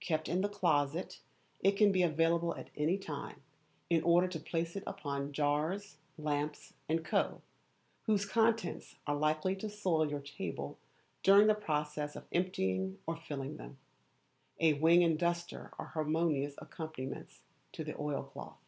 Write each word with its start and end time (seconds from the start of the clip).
Kept 0.00 0.28
in 0.28 0.42
the 0.42 0.50
closet, 0.50 1.22
it 1.60 1.78
can 1.78 1.92
be 1.92 2.02
available 2.02 2.54
at 2.54 2.68
any 2.76 2.98
time, 2.98 3.40
in 3.88 4.02
order 4.02 4.28
to 4.28 4.38
place 4.38 4.76
upon 4.76 5.28
it 5.28 5.32
jars, 5.32 5.96
lamps, 6.18 6.74
&c., 6.90 6.98
whose 8.02 8.26
contents 8.26 8.96
are 9.06 9.16
likely 9.16 9.56
to 9.56 9.70
soil 9.70 10.10
your 10.10 10.20
table 10.20 10.78
during 11.22 11.46
the 11.46 11.54
process 11.54 12.14
of 12.16 12.26
emptying 12.32 12.98
or 13.06 13.16
filling 13.16 13.56
them. 13.56 13.78
A 14.60 14.74
wing 14.74 15.02
and 15.02 15.18
duster 15.18 15.72
are 15.78 15.86
harmonious 15.86 16.52
accompaniments 16.58 17.40
to 17.72 17.82
the 17.82 17.98
oilcloth. 17.98 18.58